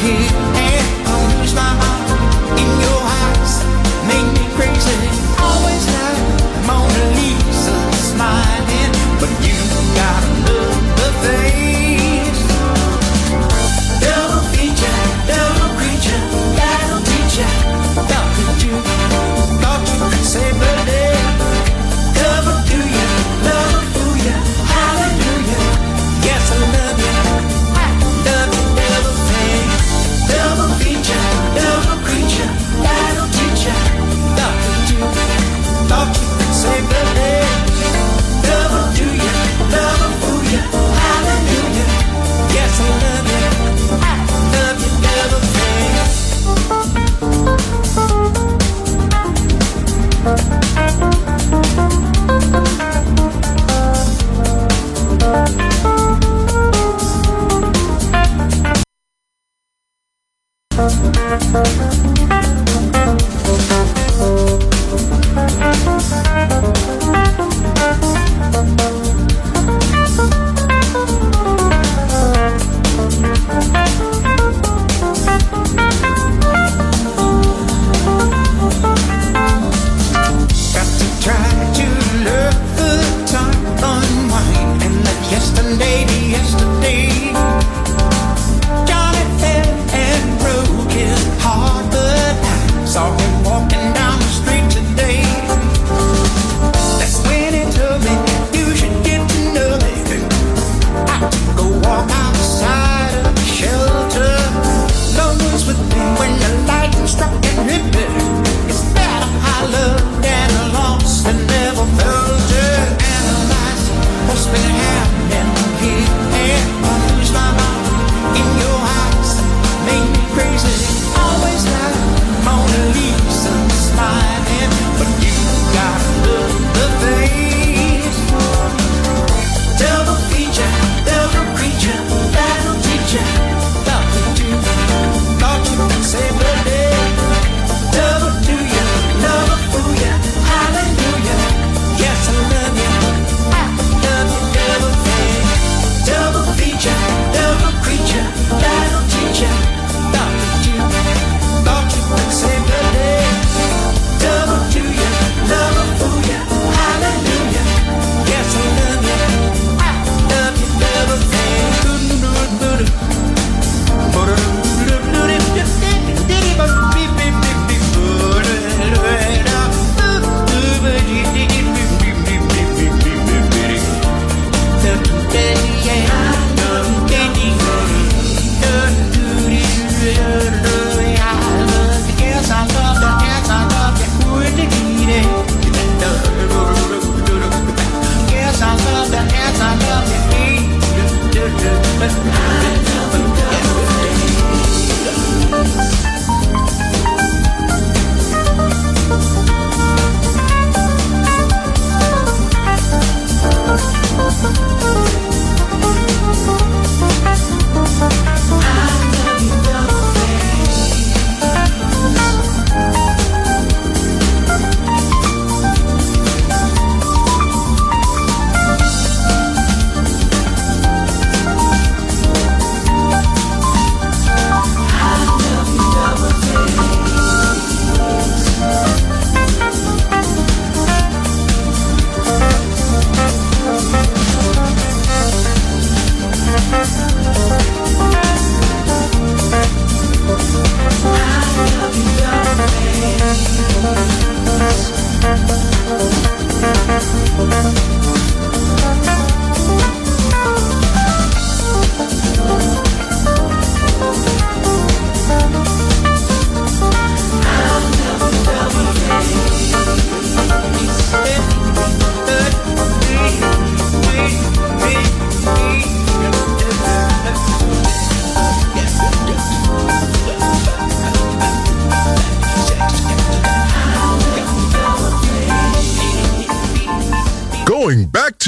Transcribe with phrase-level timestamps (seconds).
[0.00, 0.30] here.
[0.56, 2.99] And I lose my mind in your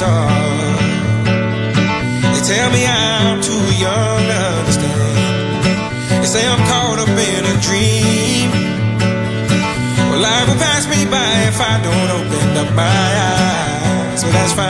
[0.00, 0.32] star.
[2.32, 6.22] They tell me I'm too young to understand.
[6.22, 8.48] They say I'm caught up in a dream.
[10.08, 14.20] Well, life will pass me by if I don't open up my eyes.
[14.20, 14.69] So well, that's fine.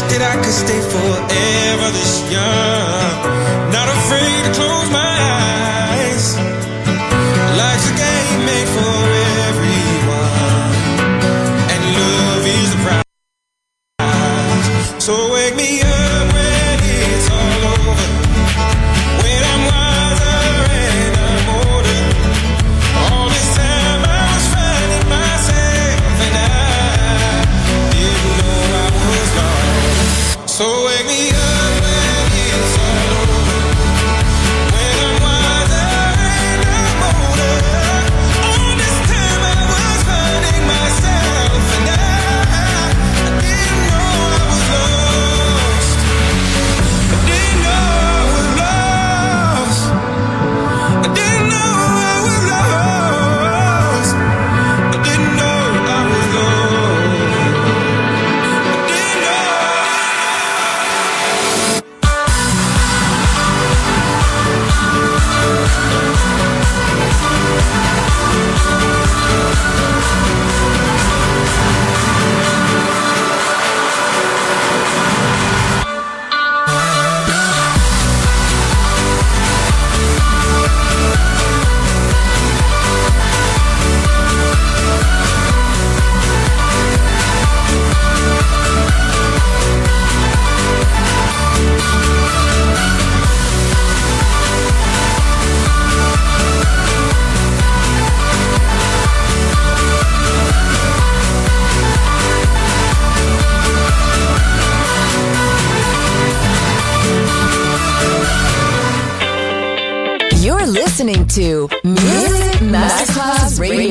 [0.00, 3.72] wish that I could stay forever this young.
[3.72, 5.07] Not afraid to close my eyes.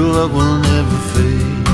[0.00, 1.66] Love will never fade.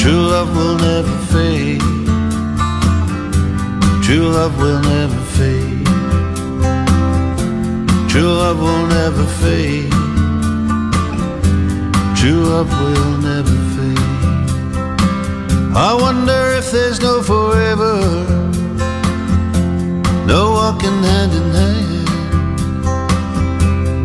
[0.00, 1.80] True love will never fade.
[4.02, 5.86] True love will never fade.
[8.10, 9.92] True love will never fade.
[12.18, 13.98] True love will never fade.
[15.76, 18.00] I wonder if there's no forever,
[20.26, 21.82] no walking hand in hand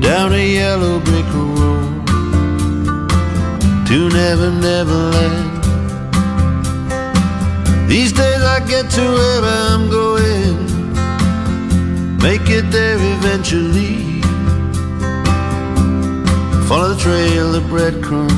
[0.02, 1.77] down a yellow brick road
[3.88, 5.64] to Never Never Land.
[7.88, 10.58] These days I get to where I'm going,
[12.18, 14.22] make it there eventually.
[16.68, 18.34] Follow the trail of breadcrumbs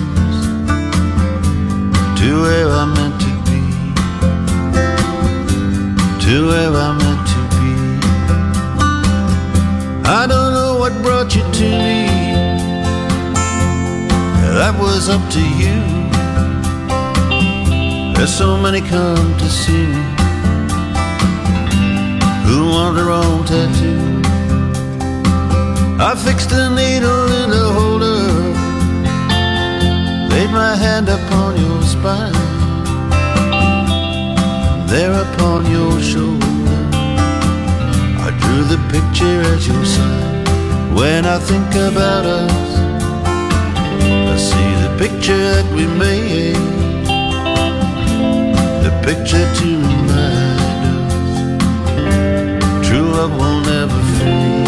[2.20, 3.62] to where I'm meant to be,
[6.26, 7.74] to where I'm meant to be.
[10.08, 12.29] I don't know what brought you to me,
[14.60, 15.80] that was up to you.
[18.14, 20.04] There's so many come to see me
[22.44, 24.20] who want their own tattoo.
[26.10, 28.22] I fixed a needle in a holder,
[30.34, 32.34] laid my hand upon your spine,
[34.88, 36.84] there upon your shoulder.
[38.26, 40.44] I drew the picture as your sign.
[40.94, 42.79] When I think about us,
[45.00, 46.56] picture that we made
[48.84, 51.24] the picture to remind us
[52.86, 54.68] true love will never fade.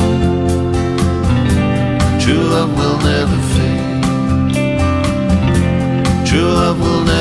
[2.22, 4.04] True love will never fade.
[6.26, 7.21] True love will never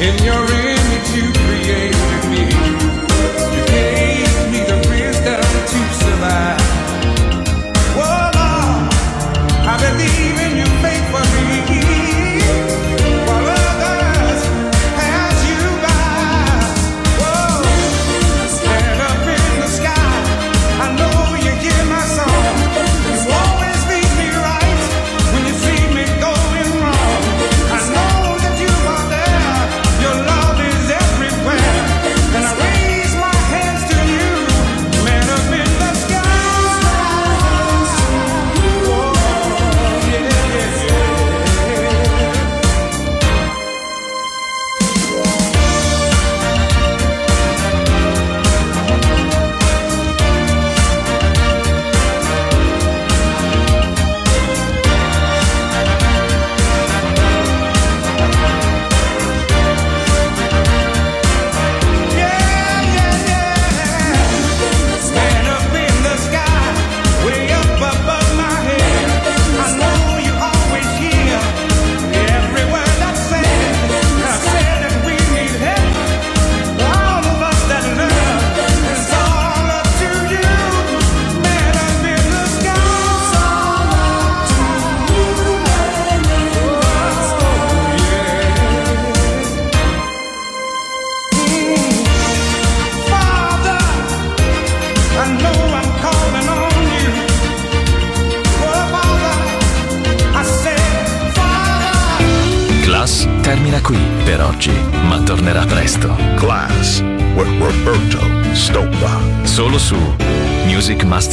[0.00, 2.67] In your image you created me.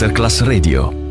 [0.05, 1.04] Masterclass Radio.